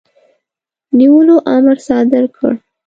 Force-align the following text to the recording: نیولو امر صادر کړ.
نیولو 0.97 1.35
امر 1.55 1.77
صادر 1.87 2.23
کړ. 2.35 2.51